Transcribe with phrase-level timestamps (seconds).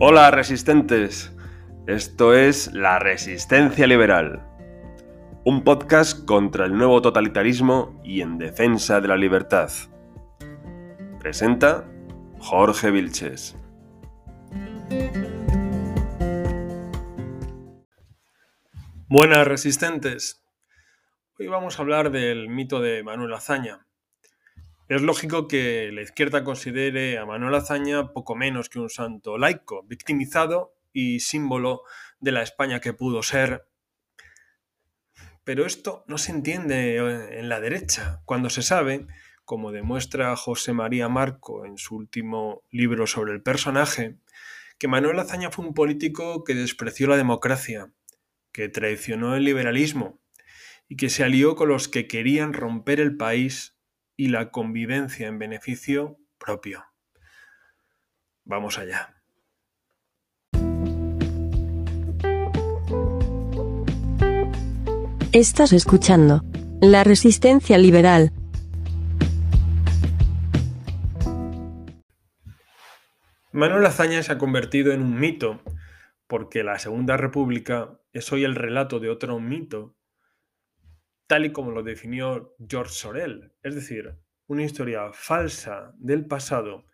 [0.00, 1.34] Hola resistentes,
[1.88, 4.46] esto es La Resistencia Liberal,
[5.44, 9.72] un podcast contra el nuevo totalitarismo y en defensa de la libertad.
[11.18, 11.84] Presenta
[12.38, 13.56] Jorge Vilches.
[19.08, 20.44] Buenas resistentes.
[21.40, 23.87] Hoy vamos a hablar del mito de Manuel Azaña.
[24.88, 29.82] Es lógico que la izquierda considere a Manuel Azaña poco menos que un santo laico,
[29.82, 31.82] victimizado y símbolo
[32.20, 33.68] de la España que pudo ser.
[35.44, 39.06] Pero esto no se entiende en la derecha, cuando se sabe,
[39.44, 44.16] como demuestra José María Marco en su último libro sobre el personaje,
[44.78, 47.92] que Manuel Azaña fue un político que despreció la democracia,
[48.52, 50.18] que traicionó el liberalismo
[50.88, 53.77] y que se alió con los que querían romper el país
[54.18, 56.84] y la convivencia en beneficio propio.
[58.44, 59.14] Vamos allá.
[65.32, 66.42] Estás escuchando
[66.80, 68.32] La Resistencia Liberal.
[73.52, 75.62] Manuel Azaña se ha convertido en un mito
[76.26, 79.94] porque la Segunda República es hoy el relato de otro mito,
[81.28, 84.16] tal y como lo definió George Sorel, es decir,
[84.46, 86.86] una historia falsa del pasado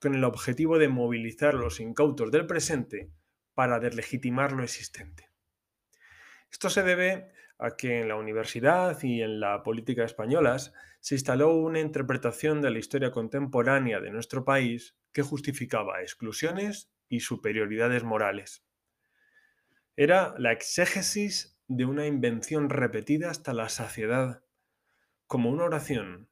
[0.00, 3.12] con el objetivo de movilizar los incautos del presente
[3.54, 5.30] para deslegitimar lo existente.
[6.50, 11.54] Esto se debe a que en la universidad y en la política españolas se instaló
[11.54, 18.66] una interpretación de la historia contemporánea de nuestro país que justificaba exclusiones y superioridades morales.
[19.94, 24.44] Era la exégesis de una invención repetida hasta la saciedad,
[25.26, 26.28] como una oración,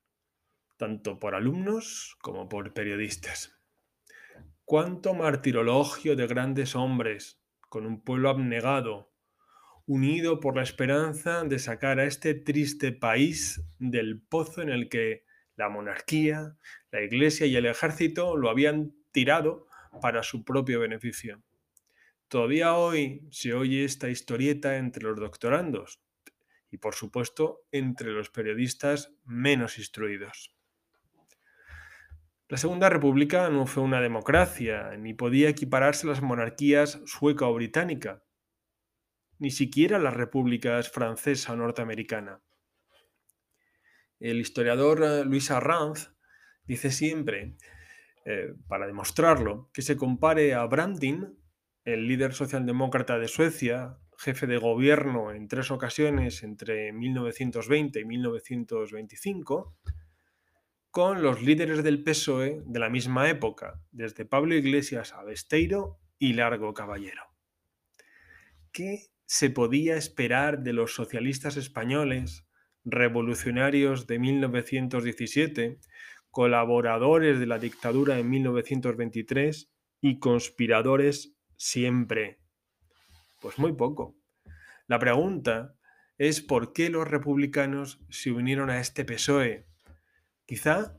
[0.76, 3.58] tanto por alumnos como por periodistas.
[4.64, 9.12] Cuánto martirologio de grandes hombres, con un pueblo abnegado,
[9.86, 15.24] unido por la esperanza de sacar a este triste país del pozo en el que
[15.56, 16.56] la monarquía,
[16.90, 19.66] la iglesia y el ejército lo habían tirado
[20.00, 21.42] para su propio beneficio.
[22.28, 26.00] Todavía hoy se oye esta historieta entre los doctorandos
[26.70, 30.54] y por supuesto entre los periodistas menos instruidos.
[32.48, 37.54] La Segunda República no fue una democracia, ni podía equipararse a las monarquías sueca o
[37.54, 38.22] británica,
[39.38, 42.42] ni siquiera a las repúblicas francesa o norteamericana.
[44.20, 46.12] El historiador eh, Luis Arranz
[46.64, 47.56] dice siempre,
[48.24, 51.24] eh, para demostrarlo, que se compare a Branding
[51.84, 59.76] el líder socialdemócrata de Suecia, jefe de gobierno en tres ocasiones entre 1920 y 1925,
[60.90, 66.34] con los líderes del PSOE de la misma época, desde Pablo Iglesias a Besteiro y
[66.34, 67.22] Largo Caballero.
[68.72, 72.46] ¿Qué se podía esperar de los socialistas españoles,
[72.84, 75.80] revolucionarios de 1917,
[76.30, 79.70] colaboradores de la dictadura en 1923
[80.00, 82.38] y conspiradores siempre?
[83.40, 84.16] Pues muy poco.
[84.86, 85.74] La pregunta
[86.18, 89.66] es por qué los republicanos se unieron a este PSOE.
[90.46, 90.98] Quizá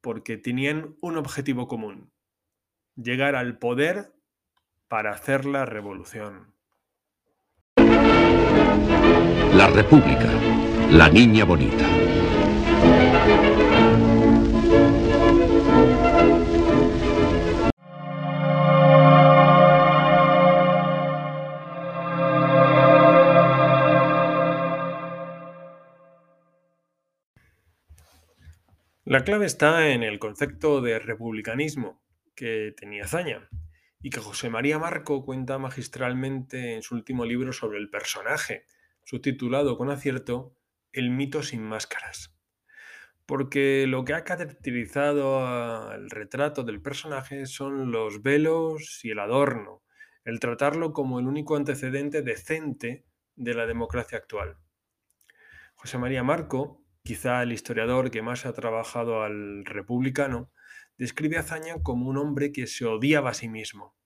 [0.00, 2.12] porque tenían un objetivo común,
[2.96, 4.12] llegar al poder
[4.88, 6.54] para hacer la revolución.
[9.54, 10.30] La República,
[10.90, 11.86] la niña bonita.
[29.10, 32.04] La clave está en el concepto de republicanismo
[32.34, 33.48] que tenía Zaña
[34.02, 38.66] y que José María Marco cuenta magistralmente en su último libro sobre el personaje,
[39.06, 40.58] subtitulado con acierto
[40.92, 42.36] El mito sin máscaras.
[43.24, 49.82] Porque lo que ha caracterizado al retrato del personaje son los velos y el adorno,
[50.26, 53.06] el tratarlo como el único antecedente decente
[53.36, 54.58] de la democracia actual.
[55.76, 60.50] José María Marco quizá el historiador que más ha trabajado al republicano,
[60.98, 63.96] describe a Zaña como un hombre que se odiaba a sí mismo,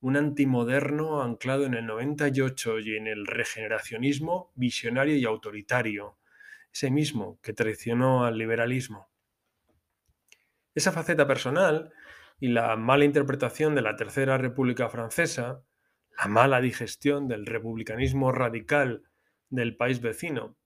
[0.00, 6.18] un antimoderno anclado en el 98 y en el regeneracionismo visionario y autoritario,
[6.72, 9.08] ese mismo que traicionó al liberalismo.
[10.74, 11.92] Esa faceta personal
[12.40, 15.62] y la mala interpretación de la Tercera República Francesa,
[16.18, 19.04] la mala digestión del republicanismo radical
[19.48, 20.56] del país vecino,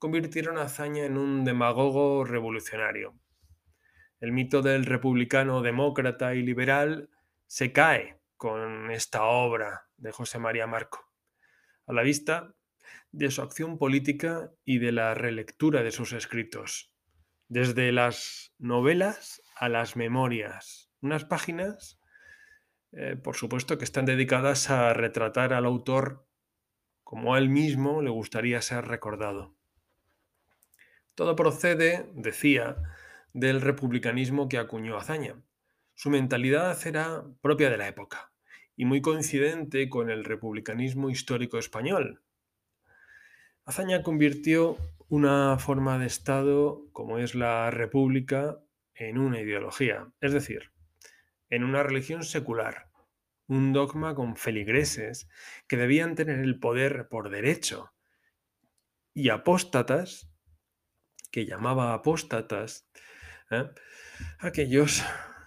[0.00, 3.20] convirtieron a Zaña en un demagogo revolucionario.
[4.18, 7.10] El mito del republicano demócrata y liberal
[7.46, 11.06] se cae con esta obra de José María Marco,
[11.86, 12.54] a la vista
[13.12, 16.94] de su acción política y de la relectura de sus escritos,
[17.48, 22.00] desde las novelas a las memorias, unas páginas,
[22.92, 26.26] eh, por supuesto, que están dedicadas a retratar al autor
[27.04, 29.59] como a él mismo le gustaría ser recordado.
[31.20, 32.78] Todo procede, decía,
[33.34, 35.36] del republicanismo que acuñó Azaña.
[35.94, 38.32] Su mentalidad era propia de la época
[38.74, 42.22] y muy coincidente con el republicanismo histórico español.
[43.66, 44.78] Azaña convirtió
[45.10, 48.58] una forma de Estado como es la república
[48.94, 50.72] en una ideología, es decir,
[51.50, 52.88] en una religión secular,
[53.46, 55.28] un dogma con feligreses
[55.68, 57.92] que debían tener el poder por derecho
[59.12, 60.29] y apóstatas,
[61.30, 62.88] que llamaba apóstatas,
[63.50, 63.68] ¿eh?
[64.38, 65.02] aquellos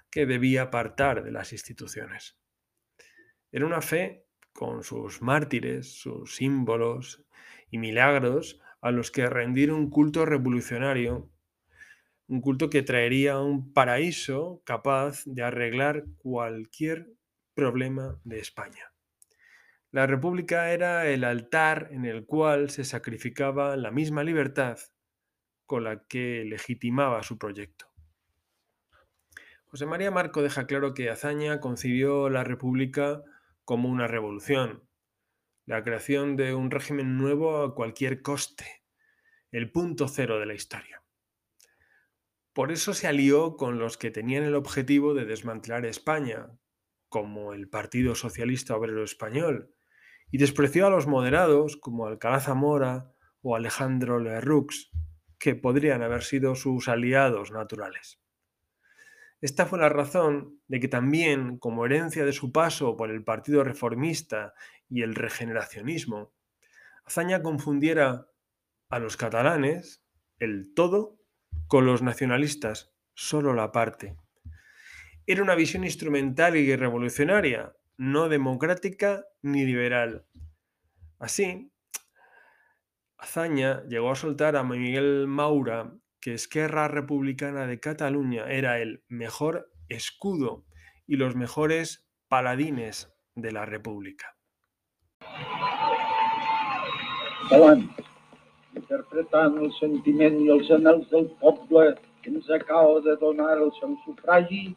[0.09, 2.37] que debía apartar de las instituciones.
[3.51, 7.25] Era una fe con sus mártires, sus símbolos
[7.69, 11.31] y milagros a los que rendir un culto revolucionario,
[12.27, 17.09] un culto que traería un paraíso capaz de arreglar cualquier
[17.53, 18.93] problema de España.
[19.91, 24.79] La República era el altar en el cual se sacrificaba la misma libertad
[25.65, 27.87] con la que legitimaba su proyecto.
[29.65, 33.23] José María Marco deja claro que Azaña concibió la República
[33.65, 34.87] como una revolución,
[35.65, 38.83] la creación de un régimen nuevo a cualquier coste,
[39.51, 41.01] el punto cero de la historia.
[42.53, 46.51] Por eso se alió con los que tenían el objetivo de desmantelar España,
[47.09, 49.73] como el Partido Socialista Obrero Español,
[50.29, 53.11] y despreció a los moderados como Alcalá Zamora
[53.41, 54.91] o Alejandro Lerroux,
[55.43, 58.21] que podrían haber sido sus aliados naturales.
[59.41, 63.61] Esta fue la razón de que también, como herencia de su paso por el Partido
[63.65, 64.53] Reformista
[64.87, 66.31] y el regeneracionismo,
[67.03, 68.29] Azaña confundiera
[68.87, 70.01] a los catalanes,
[70.39, 71.19] el todo,
[71.67, 74.15] con los nacionalistas, solo la parte.
[75.27, 80.25] Era una visión instrumental y revolucionaria, no democrática ni liberal.
[81.19, 81.72] Así,
[83.23, 89.71] Azaña llegó a soltar a Miguel Maura que Esquerra Republicana de Cataluña era el mejor
[89.87, 90.65] escudo
[91.07, 94.35] y los mejores paladines de la República.
[97.47, 97.87] Catalans,
[98.75, 104.75] interpretant el sentiment i els del poble que ens acaba de donar el seu sufragi,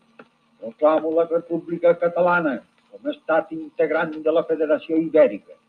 [0.60, 2.60] proclamo la República Catalana
[2.92, 5.65] com a estat integrant de la Federació Ibèrica.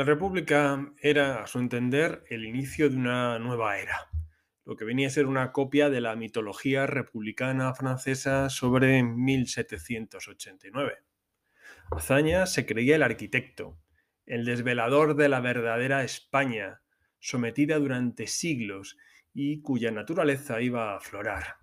[0.00, 4.08] La República era, a su entender, el inicio de una nueva era,
[4.64, 10.94] lo que venía a ser una copia de la mitología republicana francesa sobre 1789.
[11.90, 13.78] Azaña se creía el arquitecto,
[14.24, 16.80] el desvelador de la verdadera España,
[17.18, 18.96] sometida durante siglos
[19.34, 21.56] y cuya naturaleza iba a aflorar.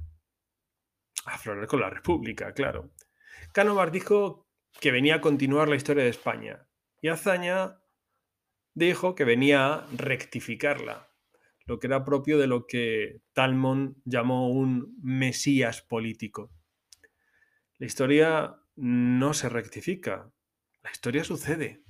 [1.26, 2.92] A aflorar con la República, claro.
[3.52, 4.48] Cánovas dijo
[4.80, 6.68] que venía a continuar la historia de España
[7.02, 7.80] y Azaña
[8.78, 11.10] dijo que venía a rectificarla,
[11.66, 16.52] lo que era propio de lo que Talmón llamó un mesías político.
[17.80, 20.32] La historia no se rectifica,
[20.84, 21.82] la historia sucede.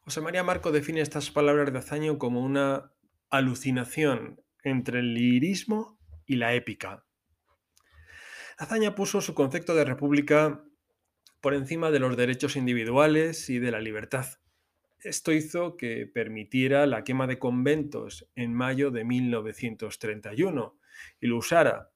[0.00, 2.90] José María Marco define estas palabras de Azaño como una
[3.28, 7.04] alucinación entre el lirismo y la épica.
[8.56, 10.64] Azaña puso su concepto de república
[11.42, 14.26] por encima de los derechos individuales y de la libertad.
[15.04, 20.78] Esto hizo que permitiera la quema de conventos en mayo de 1931
[21.20, 21.90] y lo usara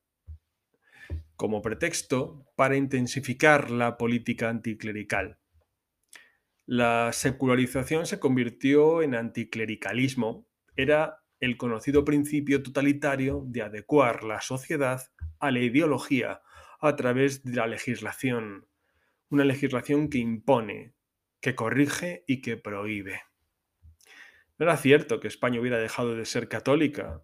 [1.36, 5.38] como pretexto para intensificar la política anticlerical.
[6.64, 10.48] La secularización se convirtió en anticlericalismo.
[10.74, 15.00] Era el conocido principio totalitario de adecuar la sociedad
[15.38, 16.40] a la ideología
[16.80, 18.66] a través de la legislación.
[19.28, 20.95] Una legislación que impone,
[21.40, 23.22] que corrige y que prohíbe.
[24.58, 27.22] No era cierto que España hubiera dejado de ser católica,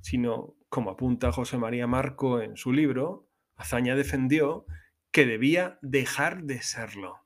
[0.00, 4.66] sino, como apunta José María Marco en su libro, Azaña defendió
[5.10, 7.24] que debía dejar de serlo.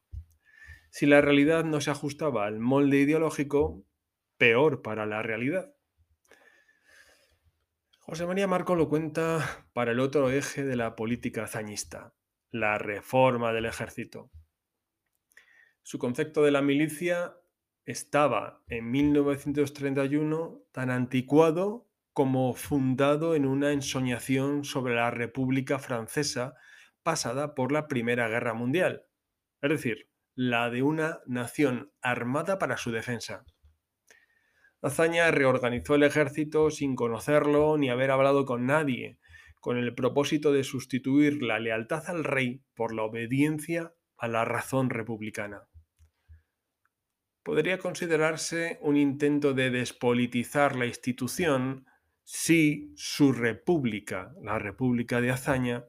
[0.91, 3.85] Si la realidad no se ajustaba al molde ideológico,
[4.37, 5.75] peor para la realidad.
[7.99, 12.15] José María Marco lo cuenta para el otro eje de la política hazañista,
[12.51, 14.31] la reforma del ejército.
[15.91, 17.39] Su concepto de la milicia
[17.87, 26.57] estaba en 1931 tan anticuado como fundado en una ensoñación sobre la República Francesa
[27.03, 29.07] pasada por la Primera Guerra Mundial,
[29.63, 33.47] es decir, la de una nación armada para su defensa.
[34.83, 39.19] Azaña reorganizó el ejército sin conocerlo ni haber hablado con nadie,
[39.59, 44.91] con el propósito de sustituir la lealtad al rey por la obediencia a la razón
[44.91, 45.67] republicana
[47.49, 51.87] podría considerarse un intento de despolitizar la institución
[52.23, 55.87] si su república, la República de Azaña,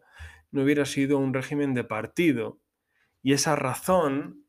[0.51, 2.61] no hubiera sido un régimen de partido
[3.21, 4.45] y esa razón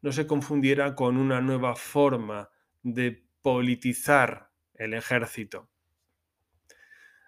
[0.00, 2.50] no se confundiera con una nueva forma
[2.84, 5.68] de politizar el ejército.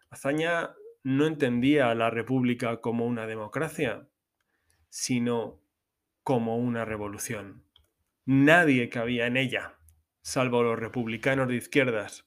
[0.08, 4.06] Azaña no entendía a la República como una democracia,
[4.88, 5.60] sino
[6.22, 7.65] como una revolución.
[8.28, 9.78] Nadie cabía en ella,
[10.20, 12.26] salvo los republicanos de izquierdas.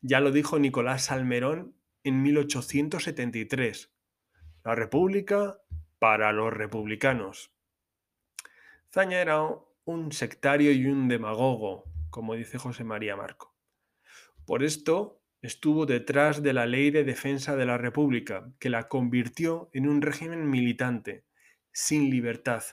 [0.00, 3.94] Ya lo dijo Nicolás Salmerón en 1873.
[4.64, 5.60] La República
[6.00, 7.54] para los republicanos.
[8.92, 9.44] Zaña era
[9.84, 13.54] un sectario y un demagogo, como dice José María Marco.
[14.44, 19.70] Por esto estuvo detrás de la Ley de Defensa de la República, que la convirtió
[19.72, 21.26] en un régimen militante,
[21.70, 22.64] sin libertad,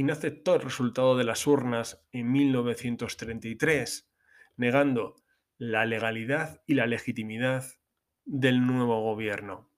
[0.00, 4.10] y no aceptó el resultado de las urnas en 1933,
[4.56, 5.16] negando
[5.58, 7.64] la legalidad y la legitimidad
[8.24, 9.68] del nuevo gobierno.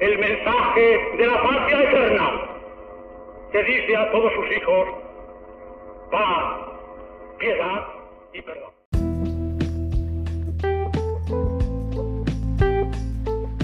[0.00, 0.80] El mensaje
[1.18, 2.30] de la patria eterna
[3.52, 4.88] que dice a todos sus hijos
[6.10, 6.70] paz,
[7.38, 7.86] piedad
[8.32, 8.72] y perdón.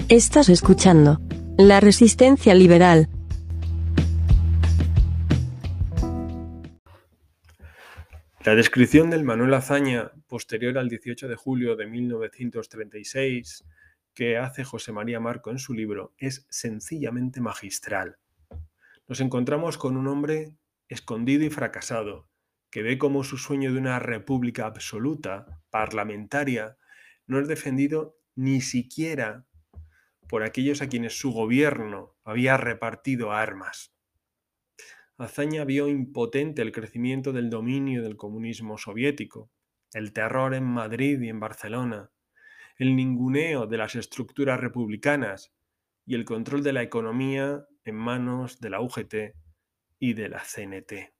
[0.09, 1.17] Estás escuchando
[1.57, 3.07] La Resistencia Liberal
[8.45, 13.63] La descripción del Manuel Azaña, posterior al 18 de julio de 1936,
[14.13, 18.17] que hace José María Marco en su libro, es sencillamente magistral.
[19.07, 20.57] Nos encontramos con un hombre
[20.89, 22.27] escondido y fracasado,
[22.69, 26.77] que ve como su sueño de una república absoluta, parlamentaria,
[27.25, 29.45] no es defendido ni siquiera
[30.27, 33.93] por aquellos a quienes su gobierno había repartido armas.
[35.17, 39.51] Azaña vio impotente el crecimiento del dominio del comunismo soviético,
[39.93, 42.09] el terror en Madrid y en Barcelona,
[42.77, 45.53] el ninguneo de las estructuras republicanas
[46.07, 49.35] y el control de la economía en manos de la UGT
[49.99, 51.13] y de la CNT.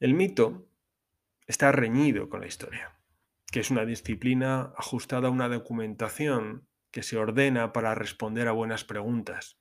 [0.00, 0.68] El mito
[1.46, 2.98] está reñido con la historia,
[3.52, 8.84] que es una disciplina ajustada a una documentación que se ordena para responder a buenas
[8.84, 9.60] preguntas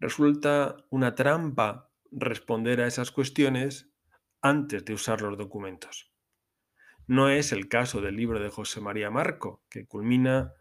[0.00, 3.92] resulta una trampa responder a esas cuestiones
[4.42, 6.12] antes de usar los documentos.
[7.06, 10.54] No es el caso del libro de José María Marco, que culmina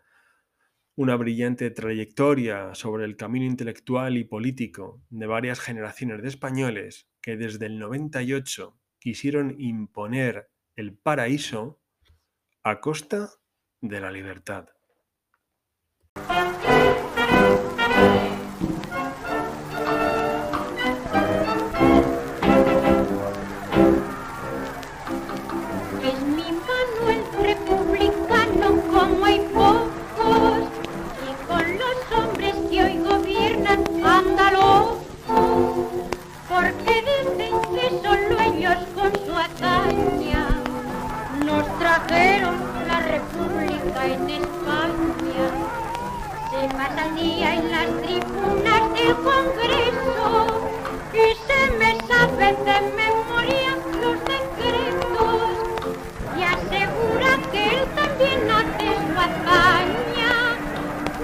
[0.95, 7.37] una brillante trayectoria sobre el camino intelectual y político de varias generaciones de españoles que
[7.37, 11.81] desde el 98 quisieron imponer el paraíso
[12.63, 13.29] a costa
[13.79, 14.67] de la libertad.
[36.59, 40.43] porque dicen que son dueños con su hazaña.
[41.45, 42.55] Nos trajeron
[42.87, 45.45] la república en España.
[46.51, 50.47] Se pasa el día en las tribunas del Congreso
[51.13, 55.51] y se me sabe de memoria los decretos
[56.37, 60.33] y asegura que él también hace su hazaña,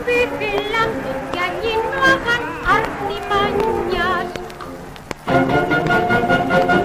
[0.05, 3.84] vigilando que allí no hagan artimañas.
[5.55, 6.84] Thank you.